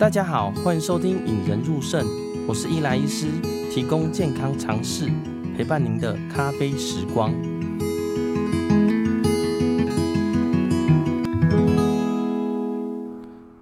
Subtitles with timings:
[0.00, 2.02] 大家好，欢迎收听《引人入胜》，
[2.48, 3.26] 我是伊莱医师，
[3.70, 5.10] 提供健康常识，
[5.54, 7.30] 陪伴您的咖啡时光。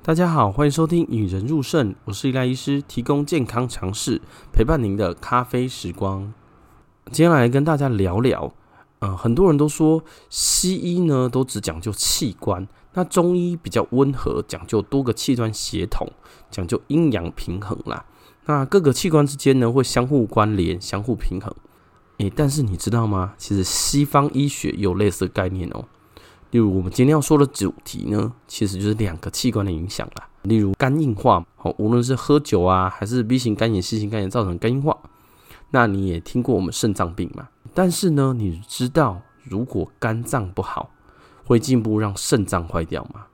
[0.01, 6.33] 大家好，欢迎收听《引人入胜》，我是伊莱医师，提供健康常识，陪伴您的咖啡时光。
[7.11, 8.53] 今天来跟大家聊聊，
[9.01, 12.67] 呃，很多人都说西医呢都只讲究器官。
[12.95, 16.09] 那中医比较温和，讲究多个器官协同，
[16.51, 18.05] 讲究阴阳平衡啦。
[18.47, 21.55] 那各个器官之间呢会相互关联、相互平衡。
[22.17, 23.35] 诶，但是你知道吗？
[23.39, 25.85] 其实西方医学有类似的概念哦。
[26.51, 30.29] 例如我们今天要说的主题呢，其实就是两个器官的影响啦。
[30.43, 34.97] 例如肝硬化，好，无论是喝酒啊，还是 B 型肝炎、C 型肝炎造成肝硬化。
[35.71, 37.49] 那你也听过我们肾脏病嘛？
[37.75, 40.91] 但是呢，你知道如果肝脏不好，
[41.45, 43.27] 会进一步让肾脏坏掉吗？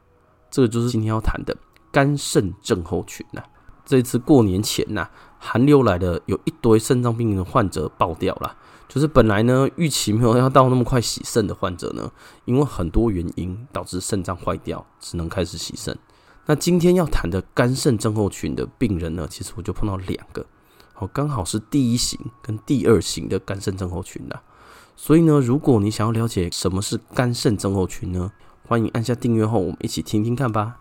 [0.50, 1.56] 这个就是今天要谈的
[1.90, 3.42] 肝肾症候群呐。
[3.84, 8.56] 这一次过年前呐，寒流来的有一堆肾脏病的患者爆掉了。
[8.86, 12.10] 就是本来呢预期没有要到那么快洗肾的患者呢，
[12.44, 15.98] 因为很多原因导致肾脏坏掉，只能开始洗肾。
[16.46, 20.46] 那今天要谈的肝肾症候群的病人呢，其实我就碰到两个，
[20.94, 24.40] 好，刚好是第一型跟第二型的肝肾症候群呐。
[24.96, 28.30] 所以呢，如果你想要了解什么是肝肾症候群呢，
[28.66, 30.78] 欢迎按下订阅后，我们一起听听看吧。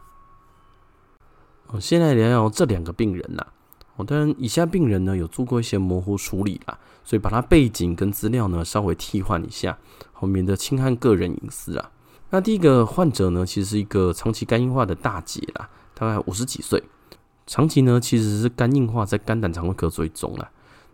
[1.68, 3.48] 我先来聊聊这两个病人啦。
[3.96, 9.78] 我当然，以下病人呢有做过一些模糊处理啦，所以把他背景跟资料呢稍微替换一下，
[10.12, 11.92] 好，免得侵害个人隐私啊。
[12.30, 16.84] 那第一个患者呢，其实是一个长期肝硬化的大姐啦，大概五十几岁，
[17.46, 20.50] 长期呢其实是肝硬化在肝胆肠胃科追踪啦。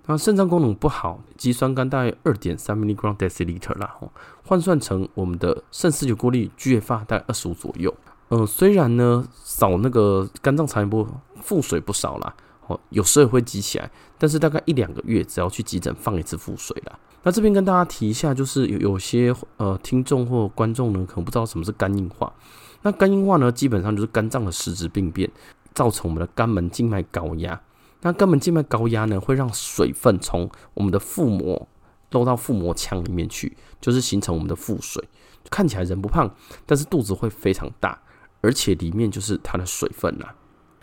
[0.05, 3.95] 那肾脏功能不好，肌酸酐大概二点三 milligram deciliter 啦，
[4.44, 7.94] 换算成我们的肾丝球过滤 GFR 大概二十五左右。
[8.30, 11.08] 嗯、呃，虽然呢扫那个肝脏超音波
[11.41, 12.33] 腹水不少啦，
[12.66, 16.97] 哦，有时候也会积起来，但是大概一两个月只要去急诊放一次腹水啦。
[17.22, 22.34] 那这边跟大家提一下，就是有有些呃听众或观众呢可能不知道什么是肝硬化。
[22.81, 25.29] 那肝硬化呢基本上就是肝脏的实质病变，
[25.74, 27.62] 造成我们的肝门静脉高压。
[28.02, 31.68] 那肝门静脉高压呢，会让水分从我们的腹膜
[32.12, 35.03] 漏到腹膜腔里面去，就是形成我们的腹水。
[35.50, 36.34] 看起来人不胖，
[36.66, 38.02] 但是肚子会非常大，
[38.41, 40.35] 而且里面就是它的水分啦。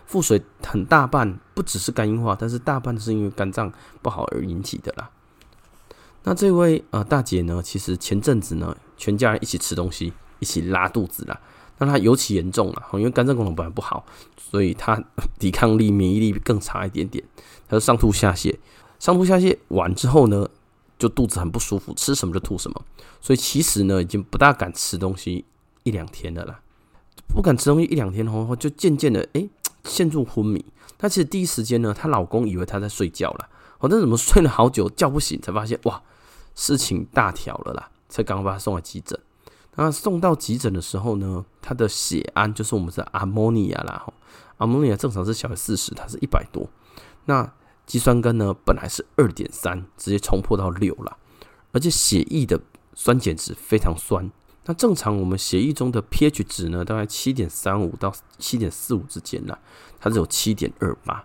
[0.06, 3.72] 腹水很大半不只是肝硬化，但是大半是因为肝脏
[4.03, 5.10] 不好而引起的啦。
[6.22, 11.41] 那这位呃大姐呢，其实前阵子呢，全家人一起吃东西，一起拉肚子啦。
[11.78, 14.04] 那他尤其严重了，因为肝脏功能本来不好，
[14.38, 15.03] 所以他
[15.38, 17.22] 抵抗力、免疫力更差一点点。
[17.69, 18.56] 他就上吐下泻，
[18.98, 20.48] 上吐下泻完之后呢，
[20.98, 22.82] 就肚子很不舒服，吃什么就吐什么。
[23.20, 25.44] 所以其实呢，已经不大敢吃东西
[25.82, 26.60] 一两天了啦。
[27.26, 29.48] 不敢吃东西一两天的话，就渐渐的哎
[29.84, 30.65] 陷入昏迷。
[31.00, 33.48] 那其实第一时间呢，她老公以为她在睡觉了，
[33.78, 36.00] 好，但怎么睡了好久叫不醒，才发现哇，
[36.54, 39.19] 事情大条了啦，才刚刚把她送来急诊。
[39.76, 44.06] 那送到急诊的时候呢，他的血氨就是我们的阿摩尼亚啦，
[44.56, 46.69] 阿摩尼亚正常是小于四十，它是一百多。
[47.26, 47.53] 那
[47.84, 51.19] 肌酸酐呢，本来是二点三，直接冲破到六了，
[51.72, 52.59] 而且血液的
[52.94, 54.31] 酸碱值非常酸。
[54.65, 59.59] 那正常我们血液中的 pH 值呢，大概七点三五到七点四五之间啦，
[60.00, 61.25] 它只有七点二八。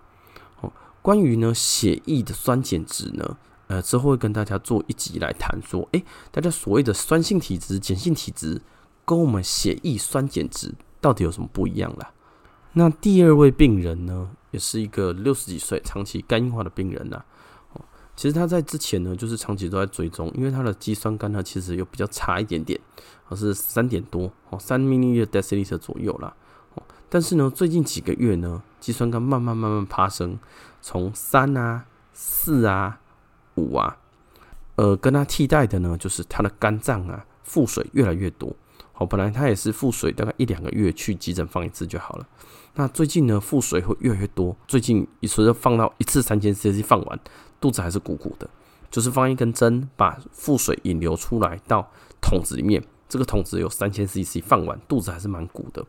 [0.59, 3.37] 哦，关于呢血液的酸碱值呢？
[3.71, 8.61] 呃，之后会跟大家做一集来谈说，诶，大家所谓的酸性体质、碱性体质，
[9.05, 12.11] 跟我们血液酸碱值到底有什么不一样啦？
[12.73, 17.23] 那第二位病人呢，也是一个六十几岁、长期肝硬化的病人呐。
[17.71, 17.81] 哦，
[18.13, 22.77] 其实他在之前呢，就是长期都在追踪，因为他的肌酸酐呢，其实又比较差一点点，
[23.29, 26.35] 而是三点多，哦，三 milliliter deciliter 左右啦。
[26.73, 30.37] 哦，但是呢，最近几个月呢，肌酸酐慢慢慢慢爬升，
[30.81, 32.99] 从三啊、四啊。
[33.55, 33.97] 五啊，
[34.75, 38.55] 呃，跟他替代的呢，就是他的肝脏啊，腹水越来越多。
[38.93, 42.27] 好，本来他也是腹水，大概一两个月去急诊放一次就好了。
[42.75, 44.55] 那最近呢，腹水会越来越多。
[44.67, 47.19] 最近一次放到一次三千 cc 放完，
[47.59, 48.49] 肚子还是鼓鼓的，
[48.89, 51.89] 就是放一根针，把腹水引流出来到
[52.21, 52.83] 桶子里面。
[53.11, 55.85] 这个桶子有三千 cc，放完肚子还是蛮鼓的。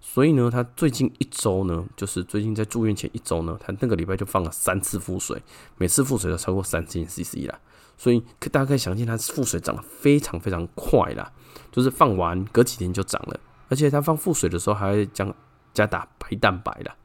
[0.00, 5.40] 所以呢，他最近一周呢，就是最近在住院前一周呢，他那个礼拜就放了三次腹水，
[5.78, 7.56] 每次腹水都超过三千 CC 啦。
[7.96, 11.32] 所以大家可以想见，他腹水涨得非常非常快啦，
[11.70, 13.38] 就是放完隔几天就涨了，
[13.68, 15.32] 而且他放腹水的时候还会加
[15.72, 16.96] 加打白蛋白啦。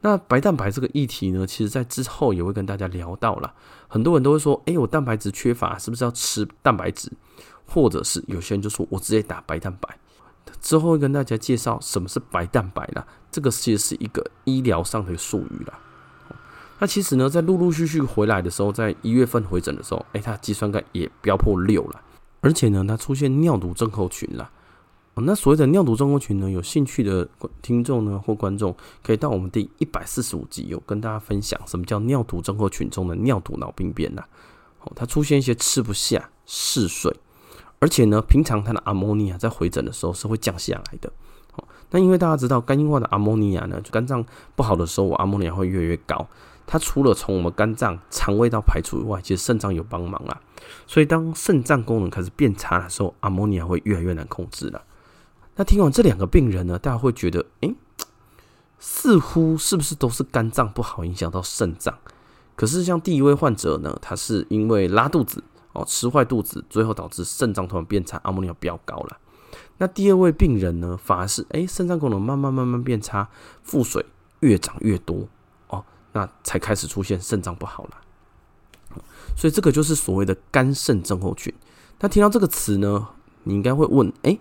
[0.00, 3.54] 那白蛋白这个议题呢，其实在之后也会跟大家聊到啦。
[3.86, 7.12] 很多人都会说，哎，我蛋白质缺乏，是不是要吃蛋白质？
[7.72, 9.98] 或者是有些人就说我直接打白蛋白。
[10.60, 15.78] 之后会跟大家介绍什么是白蛋白啦，这个其实是一个医疗上的术语啦。
[16.78, 22.00] 那其实呢，在陆陆续续回来的时候，在一月份回诊的时候，哎，他肌酸酐也飙破六了，
[22.40, 24.50] 而且呢，他出现尿毒症候群了。
[25.14, 27.28] 哦那所谓的尿毒症候群呢，有兴趣的
[27.60, 34.26] 听众呢或观众，可以到我们第一百四十五集有跟大家分享什么叫尿毒症候群中的尿毒脑病变啦。
[34.80, 37.14] 哦，他出现一些吃不下、嗜睡，
[37.82, 41.12] 而且呢，平常他的阿摩尼亚在回诊的时候是会降下来的。
[41.56, 44.24] 哦，那因为大家知道肝硬化的阿摩尼亚呢，就肝脏
[44.54, 46.28] 不好的时候，我阿摩尼亚会越来越高。
[46.64, 50.40] 它除了从我们肝脏、肠胃道排出以外，其实肾脏有帮忙啊。
[50.86, 54.80] 所以当肾脏功能开始变差的时候，阿摩尼亚会越来越难控制了。
[55.56, 57.74] 那听完这两个病人呢，大家会觉得，诶，
[58.78, 61.98] 似乎是不是都是肝脏不好影响到肾脏？
[62.54, 69.18] 可是像第一位患者呢，他是因为拉肚子哦，吃坏肚子，最后导致肾脏突然变差，阿莫尼亚飙高了。
[69.78, 73.28] 那第二位病人呢，反而是诶，肾脏功能慢慢慢慢变差，
[73.62, 74.04] 腹水
[74.40, 75.28] 越长越多
[75.68, 77.96] 哦，那才开始出现肾脏不好了。
[79.36, 81.52] 所以这个就是所谓的肝肾症候群。
[82.00, 83.08] 那听到这个词呢，
[83.44, 84.40] 你应该会问，诶。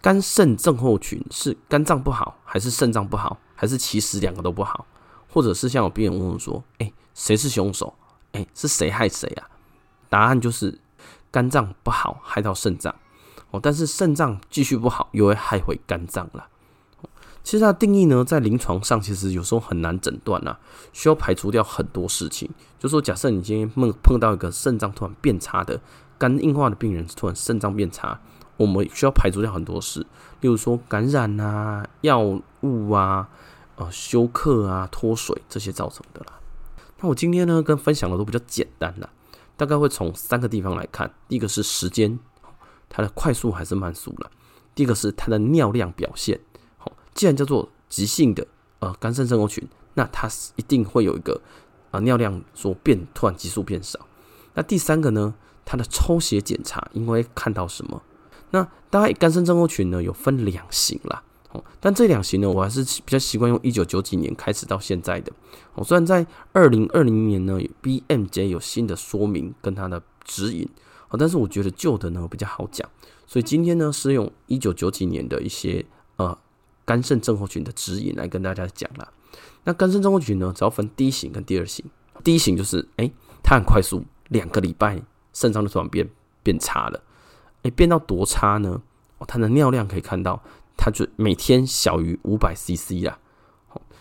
[0.00, 4.86] 肝肾症候群是肝脏不好，还是肾脏不好，还是其实两个都不好？
[5.28, 7.92] 或者是像有病人问我说：“哎，谁是凶手？
[8.30, 9.48] 哎，是谁害谁啊？”
[10.14, 10.78] 答案就是
[11.32, 12.94] 肝脏不好害到肾脏
[13.50, 16.46] 哦，但是肾脏继续不好又会害回肝脏了。
[17.42, 20.56] 其实它的定义呢，在临床上其实有时候很难诊断呐，
[20.92, 22.48] 需要排除掉很多事情。
[22.78, 25.80] 就说假设你今天碰碰到一个肾脏突然变差的
[26.16, 28.20] 肝硬化的病人，突然肾脏变差。
[28.56, 30.06] 我们需要排除掉很多事，
[30.40, 32.20] 例如说感染啊、药
[32.60, 33.28] 物啊、
[33.74, 36.34] 呃休克啊、脱水这些造成的啦。
[37.00, 39.10] 那我今天呢，跟分享的都比较简单啦，
[39.56, 41.12] 大概会从三个地方来看。
[41.28, 42.18] 第一个是时间，
[42.88, 44.30] 它的快速还是慢速了；
[44.74, 46.40] 第二个是它的尿量表现。
[46.78, 48.46] 好，既然叫做急性的
[48.80, 51.40] 呃肝肾症候群，那它一定会有一个
[51.90, 54.00] 啊、尿量说变突然急速变少。
[54.54, 55.34] 那第三个呢，
[55.64, 58.02] 它的抽血检查，因为看到什么？
[58.50, 61.22] 那大概肝肾症候群呢，有分两型啦，
[61.54, 65.32] 哦，但这两型呢，我还是比较习惯用一九九几年开始到现在的，
[65.74, 70.68] 哦，虽然在二零二零年呢，BMJ 有新的说明跟它的指引，
[71.08, 72.88] 哦，但是我觉得旧的呢比较好讲，
[73.26, 75.86] 所以今天呢是用一九九几年的一些
[76.16, 76.36] 呃
[76.84, 79.08] 肝肾症候群的指引来跟大家讲啦。
[79.62, 81.84] 那肝肾症候群呢，只要分第一型跟第二型，
[82.22, 83.10] 第一型就是哎、
[83.42, 85.00] 它很快速，两个礼拜
[85.32, 86.08] 肾脏就突然变
[86.42, 87.02] 变差了。
[87.62, 88.82] 诶，变到多差呢？
[89.18, 90.42] 哦，它的尿量可以看到，
[90.76, 93.18] 它就每天小于五百 CC 啦，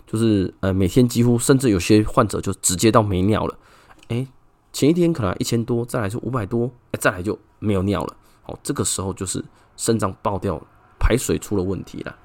[0.06, 3.58] 就是呃每天几乎甚至有些患者就直接到没尿了。
[4.10, 4.28] 诶，
[4.72, 8.16] 前一天可能一千多，再来就五百多，再来就没有尿了。
[8.46, 9.44] 哦，这个时候就是
[9.78, 10.62] 肾脏爆掉，
[11.00, 12.16] 排水出了问题了。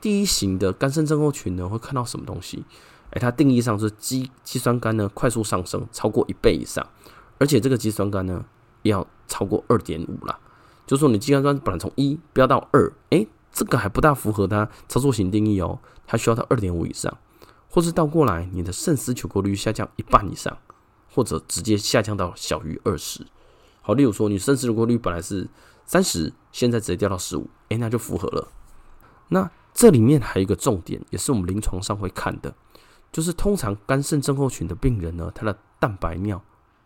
[0.00, 2.64] 第一型的肝肾症候群呢，会看到什么东西？
[3.10, 6.86] 诶，它定义上是肌肌酸酐呢快速上升，超过一倍以上，
[7.38, 8.44] 而且这个肌酸酐呢
[8.82, 10.38] 要超过二点五了。
[10.86, 17.16] 就是说，你肌酸本来从一飙到二，诶，这个还不大符合它操作型定义哦，它需要到二点五以上，
[17.70, 20.54] 或是倒过来，你的肾丝球过滤下降一半以上，
[21.10, 23.26] 或者直接下降到小于二十。
[23.80, 25.48] 好，例如说，你肾丝球过滤本来是
[25.86, 28.48] 三十，现在直接掉到十五，诶，那就符合了。
[29.28, 32.54] 那这里面还有一个重点，也是我们临床上会看的，
[33.10, 36.42] 就是通常肝肾症候群的病人呢，他的蛋白尿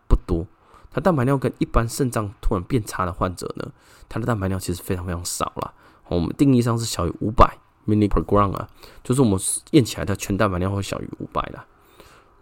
[0.07, 0.47] 不多。
[0.93, 3.73] 他蛋白尿跟一般肾脏突然变差的患者呢，
[4.09, 5.75] 他的蛋白尿其实非常非常少了。
[6.17, 8.69] 我们定义上是小于五百 m i l i per gram 啊，
[9.03, 9.39] 就是我们
[9.71, 11.65] 验起来的全蛋白量会小于五百啦。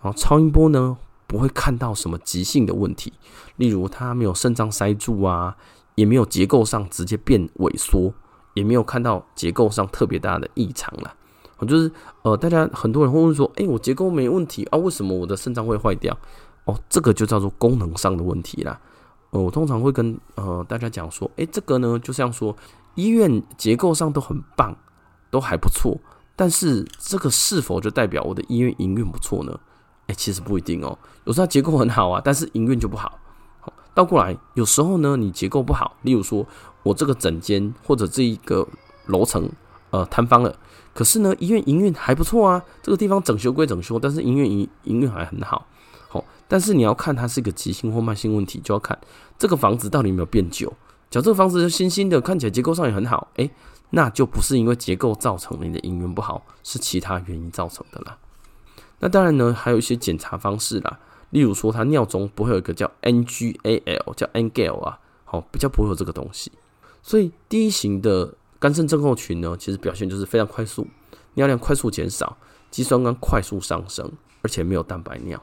[0.02, 0.96] 然后超音波呢，
[1.26, 3.12] 不会看到什么急性的问题，
[3.56, 5.56] 例如它没有肾脏塞住啊，
[5.94, 8.12] 也没有结构上直接变萎缩，
[8.54, 11.14] 也没有看到结构上特别大的异常了。
[11.66, 11.90] 就是
[12.22, 16.16] 呃，大家很多人会问说，诶，我结构没问题啊，为什么我的肾脏会坏掉？
[16.66, 18.80] 哦，这个就叫做功能上的问题啦。
[19.30, 22.56] 呃，我通常会跟呃大家讲说，诶，这个呢，就像说
[22.98, 24.76] 医院结构上都很棒，
[25.30, 25.96] 都还不错，
[26.34, 29.60] 但是这个是否就代表我的医院营运不错呢？
[30.08, 30.98] 诶，其实不一定哦。
[31.22, 33.16] 有时候结构很好啊，但是营运就不好。
[33.94, 36.44] 倒过来，有时候呢，你结构不好，例如说
[36.82, 38.66] 我这个整间或者这一个
[39.06, 39.48] 楼层
[39.90, 40.52] 呃坍方了，
[40.92, 42.60] 可是呢，医院营运还不错啊。
[42.82, 45.64] 这个地方整修归整修，但是医院营营运还很好。
[46.08, 48.98] 好，但是你要看它是一个急性或慢性问题，就要看
[49.38, 50.72] 这个房子到底有没有变旧。
[51.10, 53.50] 假如这个房子是新新的，看起来结构上也很好，诶，
[53.90, 58.18] 那就不是因为结构造成你的营运不好，是其他原因造成的啦。
[59.00, 60.98] 那当然呢，还有一些检查方式啦，
[61.30, 66.52] 例如说它尿中不会有一个叫 NGAL，叫 NGAL 啊，好，比较不会有这个东西。
[67.02, 70.86] 所以第一型的肝肾症候群呢，其实表现就是非常快速，
[71.34, 72.36] 尿量快速减少，
[72.70, 74.10] 肌酸酐快速上升，
[74.42, 75.42] 而且没有蛋白尿。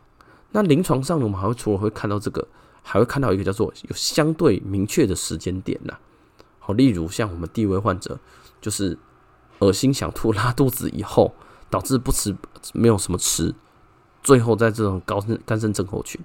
[0.51, 2.48] 那临床上呢，我们还会除了会看到这个，
[2.88, 5.98] 还会看到一个叫做有相对明确的时间点呐。
[6.60, 8.20] 好，例如像我们第一位患者，
[8.62, 8.98] 就是
[9.60, 11.34] 恶心想吐、拉肚子以后，
[11.70, 12.36] 导致不吃，
[12.74, 13.54] 没有什么吃，
[14.24, 16.22] 最后在这种高肝肾症候群。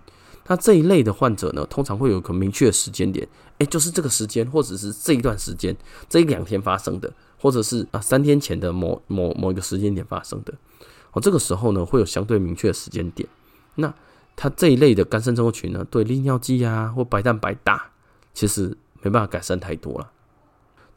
[0.47, 3.27] 那这一类的患者呢，通常会有一个明确的时间点，
[3.59, 5.77] 诶，就是这个时间，或者是这一段时间，
[6.09, 10.53] 这一两天发生的，或者是啊三天前的某某某一个时间点发生的。
[11.13, 13.29] 哦，这个时候呢，会有相对明确的时间点。
[13.77, 13.95] 那
[14.37, 17.91] 它这一类的肝肾症候群呢，对利尿剂啊或白蛋白打，
[18.33, 20.11] 其实没办法改善太多了。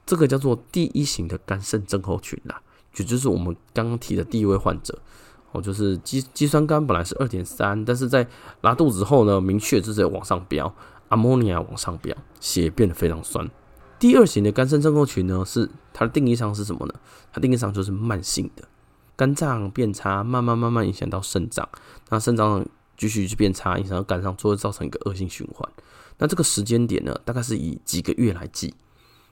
[0.06, 2.62] 这个叫做第一型的肝肾症候群啦，
[2.98, 5.00] 也就是我们刚刚提的第一位患者。
[5.52, 8.28] 哦，就是肌肌酸酐本来是二点三，但是在
[8.62, 10.74] 拉肚子后呢，明确就是往上飙，
[11.10, 13.48] 阿摩尼亚往上飙，血变得非常酸。
[14.00, 16.94] 第二型的肝肾症候群呢，是它的定义上是什么呢？
[17.32, 18.64] 它定义上就是慢性的，
[19.16, 21.70] 肝脏变差，慢慢慢慢影响到肾脏，
[22.10, 22.66] 那肾脏
[22.98, 25.68] 继续去变差，影响到肝脏，就会造成一个恶性循环。
[26.18, 28.74] 那这个时间点呢，大概是以几个月来计。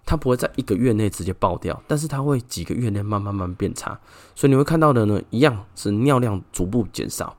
[0.03, 3.98] 它不会在一个月内直接爆掉，但是它会几个月内慢慢慢变差，
[4.34, 7.38] 所以你会看到的呢，一样是尿量逐步减少，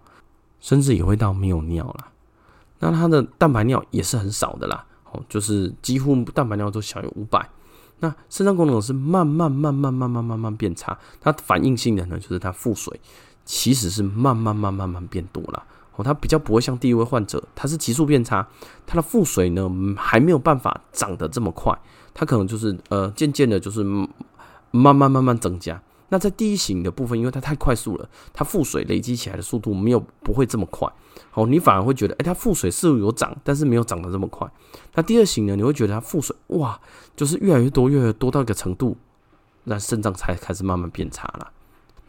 [0.61, 2.07] 甚至也会到没有尿了。
[2.79, 7.51] 那它的蛋白尿也是很少的啦，哦，就是几乎蛋白尿都小于五百。
[7.99, 13.01] 那肾脏功能是慢慢慢慢慢慢慢慢变差，它反应性的呢，就是它腹水
[13.45, 15.65] 其实是慢慢慢慢慢变多了。
[15.97, 18.47] 哦，它比较不会像第一位患者，它是急速变差，
[18.87, 21.77] 它的腹水呢还没有办法长得这么快。
[22.15, 23.83] 它可能就是呃，渐渐的，就是
[24.71, 25.81] 慢慢慢慢增加。
[26.09, 30.87] 那在第一型的部分，因为它太快速了，它腹水累积起来的速度没有不会这么快。
[31.33, 34.47] 哦，你反而会觉得，哎，它腹水是有涨，但是没有涨得这么快。
[34.95, 36.79] 那第二型呢，你会觉得它腹水哇，
[37.17, 38.97] 就是越来越多，越来越多到一个程度，
[39.65, 41.51] 那肾脏才开始慢慢变差了。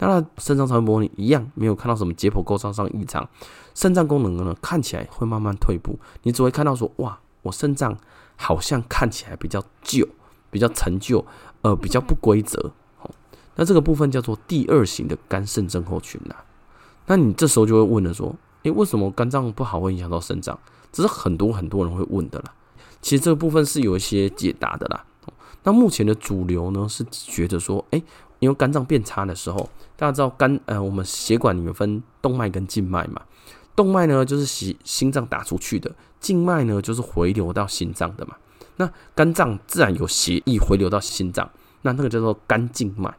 [0.07, 3.27] 那肾脏超音波你一样没有看到什么解剖构造上异常，
[3.73, 7.97] 肾脏功能呢看起来会慢慢退步，你只会看到说，哇，我肾脏。
[8.35, 10.05] 好像看起来比较旧，
[10.49, 11.23] 比较陈旧，
[11.61, 12.59] 呃，比较不规则。
[12.99, 13.09] 哦，
[13.55, 16.43] 那这个部分叫做第二型的肝肾症候群啦。
[17.05, 20.57] 那你这时候就会问了，说，诶，为什么肝脏不好会影响到肾脏？
[20.91, 22.53] 这是很多很多人会问的啦。
[23.01, 25.05] 其实这个部分是有一些解答的啦。
[25.61, 28.03] 那目前的主流呢是觉得说，诶，
[28.43, 33.21] 因为肝脏变差的时候，大家知道肝，呃，我们血管里面分动脉跟静脉嘛。
[33.73, 38.35] 动脉呢，就是心心脏打出去的；静脉呢，就是回流到心脏的嘛。
[38.75, 41.49] 那肝脏自然有血液回流到心脏，
[41.83, 43.09] 那那个叫做肝静脉。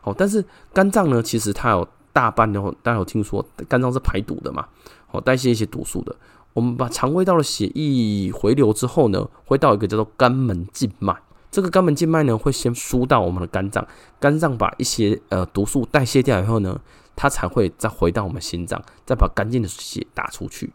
[0.00, 4.64] 好，但是肝脏呢，其实它有大半的，大家有听说肝脏是排毒的嘛？
[5.08, 6.14] 好，代谢一些毒素的。
[6.52, 11.16] 我们把肠胃道的血液回流之后呢，会到一个叫做肝门静脉。
[11.50, 13.86] 这个肝门静脉呢，会先输到我们的肝脏，
[14.20, 16.80] 肝脏把一些呃毒素代谢掉以后呢。
[17.20, 20.72] 它才会再回到我们心脏，再把干净的血打出去。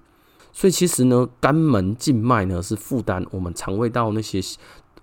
[0.52, 4.42] 所以其实呢，肝门静脉呢是负担我们肠胃道那些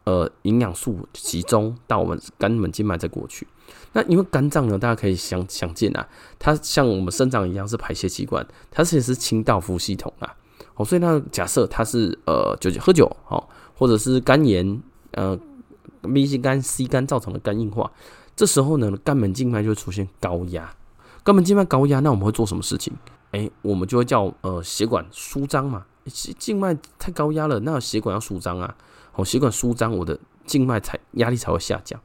[0.05, 3.47] 呃营养素集中到我们肝门静脉再过去。
[3.95, 6.07] 那因为肝脏呢，大家可以想想见啊，
[6.39, 10.37] 它像我们肾脏一样是排泄器官，它其实是清道夫系统啊。
[10.75, 13.43] 哦，所以那假设它是呃酒喝酒哦，
[13.75, 15.35] 或者是肝炎呃
[16.03, 17.91] B 型肝 C 肝造成的肝硬化，
[18.35, 20.75] 这时候呢，肝门静脉就会出现高压。
[21.23, 22.93] 肝门静脉高压，那我们会做什么事情？
[23.33, 25.85] 哎、我们就会叫呃血管舒张嘛。
[26.07, 28.75] 静脉太高压了，那血管要舒张啊。
[29.13, 32.01] 好，血管舒张，我的静脉才压力才会下降。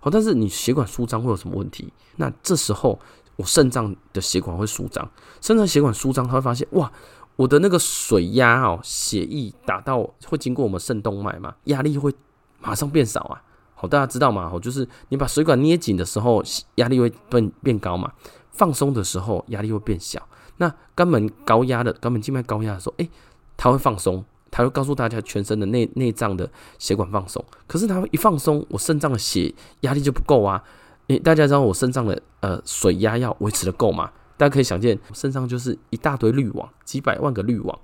[0.00, 1.92] 好，但是你血管舒张会有什么问题？
[2.16, 2.98] 那这时候
[3.36, 5.08] 我肾脏的血管会舒张，
[5.40, 6.90] 肾脏血管舒张，他会发现哇，
[7.36, 12.12] 我的那个水压哦，血液打到会经过我们肾动脉嘛，压力会
[12.64, 13.42] 马上变少啊。
[13.74, 14.48] 好，大家知道吗？
[14.48, 16.42] 好，就是你把水管捏紧的时候，
[16.76, 18.12] 压力会变变高嘛。
[18.50, 20.26] 放松的时候，压力会变小。
[20.58, 23.10] 那肝门高压的，肝门静脉高压的时候，诶，
[23.56, 27.44] 它会放松，它会告诉大家全身的内内脏的血管放松。
[27.66, 30.62] 可是它一放松，我肾脏的血压力就不够啊。
[31.08, 34.10] 诶，大家知道我肾脏的呃水压要维持得够吗？
[34.36, 37.78] 大家可以想见，肾脏就是一大堆滤网，几百万个滤网，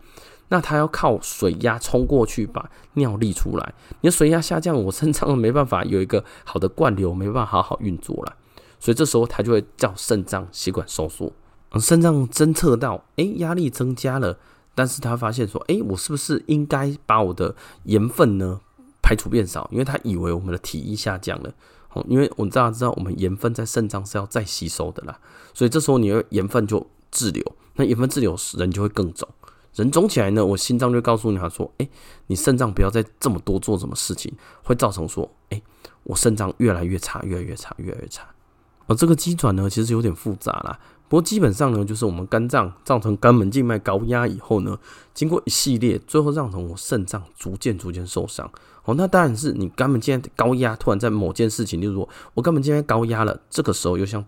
[0.51, 3.75] 那它要靠水压冲过去把尿沥出来。
[4.03, 8.37] 你的水压下降，我肾脏没办法有一个好的灌流，没办法好好运作了。
[8.79, 11.33] 所以这时候他就会叫肾脏血管收缩，
[11.79, 14.39] 肾脏侦测到，哎，压力增加了，
[14.75, 17.55] 但是他发现说，哎，我是不是应该把我的
[17.85, 18.61] 盐分呢
[19.03, 19.69] 排除变少？
[19.71, 21.53] 因为他以为我们的体液下降了，
[21.93, 25.21] 哦，因为我们大家知道，我们盐分在肾脏是要再吸收的啦，
[25.53, 29.29] 所以这时候你的盐分就滞留，那盐分滞留人就会更肿，
[29.75, 31.89] 人肿起来呢，我心脏就告诉你他说，哎，
[32.27, 35.61] 你肾脏不要再这么多做什么事情，会造成说，哎。
[36.05, 38.27] 我肾脏越来越差，越来越差，越来越差。
[38.87, 40.81] 而这个机转呢，其实有点复杂啦。
[41.09, 44.79] 不过基本上呢，就是我们肝脏造成肝门静脉高压以后呢，
[45.13, 48.51] 经过一系列，最后让成我肾脏逐渐逐渐受伤。
[48.85, 54.25] 哦，那当然是你肝门静脉高压，突然在某件事情，例如说我肝门静脉高压了，这个时候又像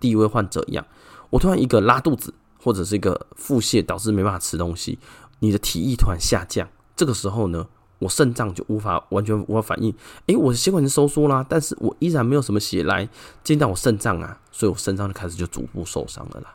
[0.00, 0.84] 第一位患者一样，
[1.30, 2.34] 我突然一个拉肚子，
[2.64, 4.98] 或者是一个腹泻导致没办法吃东西，
[5.40, 6.66] 你的体液突然下降，
[6.96, 7.66] 这个时候呢，
[7.98, 9.94] 我肾脏就无法完全无法反应。
[10.28, 13.06] 诶，我的血管是收缩啦，但是我依然没有什么血来
[13.42, 16.54] 进到我肾脏啊，所以我肾脏就开始就逐步受伤了啦。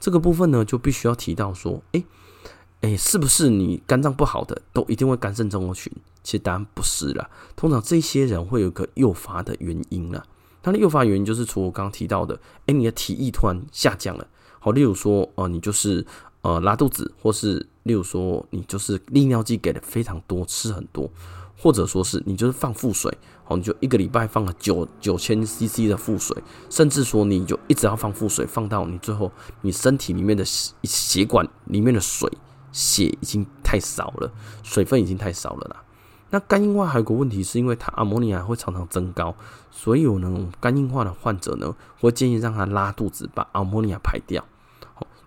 [0.00, 2.02] 这个部分呢，就必须要提到说，诶
[2.80, 5.92] 诶，是不是你肝脏不好的都一定会肝肾症候群？
[6.22, 10.24] 其实答案不是啦，通常这些人会有个诱发的原因啦。
[10.62, 14.26] 它的诱发原因就是除我刚刚提到的，诶，你的体液突然下降了，
[14.64, 16.06] 好，例如说，哦，你就是
[16.42, 21.10] 呃拉肚子，或是例如说你就是利尿剂给的非常多，吃很多，
[21.58, 26.40] 或者说是你就是放腹水，好，你就一个礼拜放了九九千 CC 的腹水，
[26.70, 32.30] 甚至说你就一直要放腹水，放到你最后你身体里面的血管里面的水
[32.70, 34.30] 血已经太少了，
[34.62, 35.82] 水分已经太少了啦。
[36.30, 39.34] 那肝硬化还有个问题，是因为它阿摩尼亚会常常增高，
[39.72, 44.42] 所以有呢肝硬化的患者呢，会建议让他拉肚子，把阿摩尼亚排掉。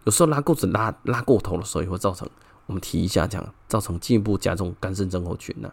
[0.06, 2.28] 有时候拉肚子拉拉过头的时候，也会造成
[2.66, 5.72] 我们体液下降，造成进一步加重肝肾症候群呢。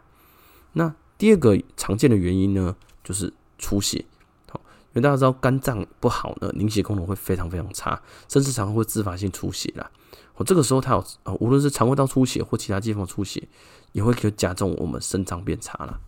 [0.72, 2.74] 那第二个常见的原因呢，
[3.04, 4.04] 就是出血。
[4.50, 4.60] 好，
[4.92, 9.88] 因为大家知道肝脏不好呢，凝血功能会非常非常差，甚至常常会自发性出血啦。
[10.34, 13.48] 我这个时候它有呃，无论是肠胃道出血或其他地方出血。
[13.92, 16.00] 也会就加重我们肾脏变差了。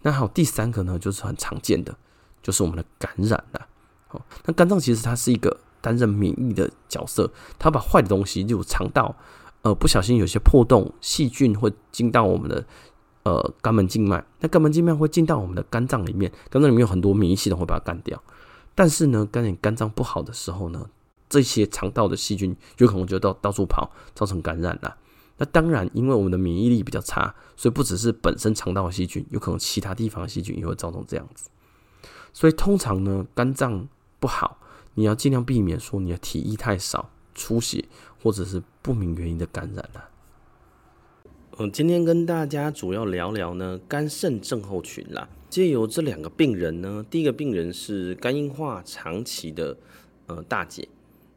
[0.00, 1.94] 那还有第三个呢，就是很常见的，
[2.42, 3.68] 就是我们的感染了。
[4.12, 9.14] 哦，那肝脏其实它是一个担任免疫的角色，它把坏的东西，例如肠道，
[9.60, 12.64] 呃，不小心有些破洞，细菌会进到我们的
[13.24, 18.22] 呃肝门静脉，那肝门静脉会进到我们的肝脏里面，肝脏里面有很多免疫系统会把它干掉。
[18.74, 20.88] 但是呢，肝你肝脏不好的时候呢，
[21.28, 24.96] 这些肠道的细菌有可能就到到处跑，造成感染了。
[25.38, 31.48] 那当然，因为我们的免疫力比较差，所以不只是本身肠道的细菌，有可能其他地方的细菌也会造成这样子。
[32.32, 33.88] 所以通常呢，肝脏
[34.20, 34.58] 不好，
[34.94, 37.84] 你要尽量避免说你的体液太少、出血
[38.22, 40.08] 或者是不明原因的感染了。
[41.58, 45.28] 嗯，今天跟大家主要聊聊呢肝肾症候群啦。
[45.50, 49.76] 借由这两个病人呢，第一个病人是肝硬化长期的
[50.26, 50.88] 呃大姐。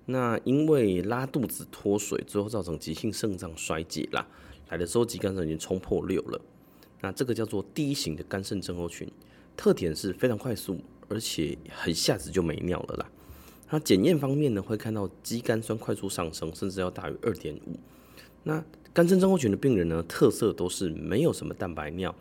[0.06, 4.26] 那因为拉肚子脱水，最后造成急性肾脏衰竭啦。
[4.70, 6.40] 来的时候，肌酐酸已经冲破六了。
[7.02, 9.12] 那这个叫做第一型的肝肾症候群，
[9.58, 13.10] 特点是非常快速，而且很一下子就没尿了啦。
[13.70, 17.78] 那检验方面呢，会看到肌酐酸快速上升，甚至要大于二点五。
[18.44, 22.14] 那肝肾症候群的病人呢，特色都是没有什么蛋白尿。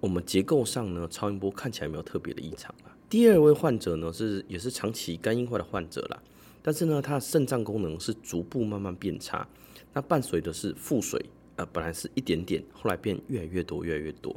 [0.00, 2.94] 我们结构上呢，超音波看起来没有特别的异常啊。
[3.08, 6.22] 第二位患者呢，是也是长期肝硬化的患者啦。
[6.60, 9.48] 但是呢，他的肾脏功能是逐步慢慢变差，
[9.94, 11.24] 那伴随的是腹水，
[11.56, 14.36] 呃，本来是一点点，后来变越来越多，越来越多，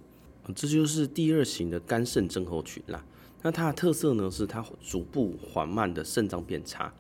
[0.56, 3.04] 这就是第二型的肝肾症候群啦。
[3.42, 6.94] 那它的特色呢，是它逐步缓慢的肾脏变差，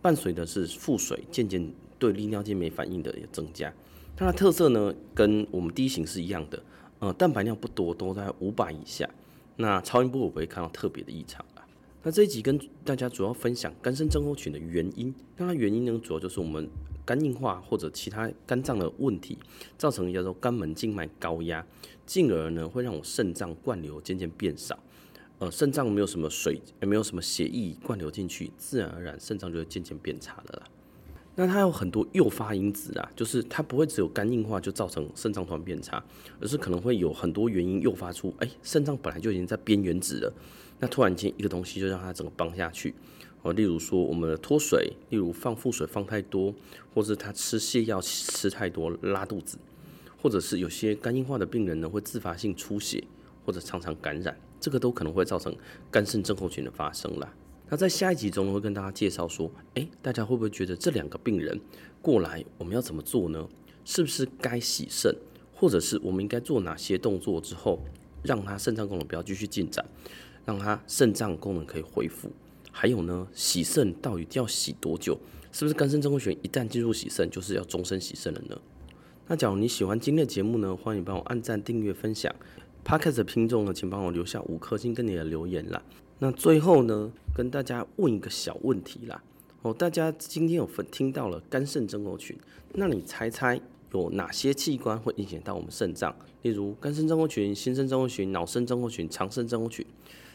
[0.00, 3.72] 伴随的是腹水渐渐对利尿剂没反应的也增加。
[4.16, 6.62] 它的特色呢，跟我们第一型是一样的，
[6.98, 9.08] 呃，蛋白尿不多，都在五百以下。
[9.56, 11.66] 那超音波我不会看到特别的异常啊。
[12.02, 15.14] 那这一集跟大家主要分享肝肾症候群的原因。
[15.36, 16.68] 那它原因呢，主要就是我们
[17.04, 19.38] 肝硬化或者其他肝脏的问题，
[19.76, 21.64] 造成叫做肝门静脉高压，
[22.06, 24.78] 进而呢会让我肾脏灌流渐渐变少。
[25.42, 30.62] 呃，肾脏没有什么水，也没有什么血液灌流进去，自然而然肾脏就会渐渐变差的啦。
[31.34, 36.00] 那它有很多诱发因子啊，就是它不会只有肝硬化就造成肾脏突然变差，
[36.40, 40.32] 而是可能会有很多原因诱发出，哎，肾脏本来就已经在边缘值了。
[40.78, 42.94] 那突然间一个东西就让它整个崩下去，
[43.42, 46.54] 哦，例如说我们的脱水，例如放腹水放太多，
[46.94, 49.58] 或是他吃泻药吃太多拉肚子，
[50.22, 53.02] 或者是有些肝硬化的病人呢会自发性出血
[53.44, 55.54] 或者常常感染，这个都可能会造成
[55.90, 57.32] 肝肾症候群的发生啦。
[57.68, 61.60] 那在下一集中呢会跟大家介绍说，诶，大家会不会觉得这两个病人
[62.00, 63.48] 过来我们要怎么做呢？
[63.84, 65.14] 是不是该洗肾，
[65.54, 67.80] 或者是我们应该做哪些动作之后
[68.22, 69.84] 让他肾脏功能不要继续进展？
[70.44, 72.30] 让他肾脏功能可以恢复，
[72.70, 75.18] 还有呢，洗肾到底要洗多久？
[75.52, 78.60] 是不是肝肾症候群一旦进入洗肾，就是要终身洗肾了呢？
[79.28, 82.34] 那假如你喜欢今天的节目呢，欢迎帮我按赞、订阅、分享。
[82.84, 85.80] Podcast 的听众呢，请帮我留下五颗星跟你的留言啦。
[86.18, 89.22] 那最后呢，跟大家问一个小问题啦。
[89.62, 92.36] 哦，大家今天有分听到了肝肾症候群，
[92.74, 93.60] 那你猜猜
[93.92, 96.14] 有哪些器官会影响到我们肾脏？
[96.42, 99.86] 例如肝肾症候群、心肾症候群、脑肾症候群、肠肾症候群。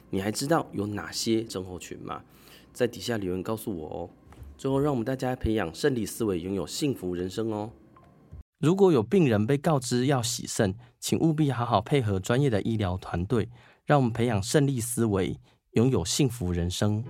[0.10, 2.24] 你还知道有哪些症候群吗？
[2.72, 4.10] 在底下留言告诉我哦。
[4.58, 7.70] 最后，让我们大家培养胜利思维，拥有幸福人生哦。
[8.60, 13.50] 如果有病人被告知要洗肾，请务必好好配合专业的医疗团队，
[13.86, 15.38] 让我们培养胜利思维，
[15.74, 17.04] 拥有幸福人生。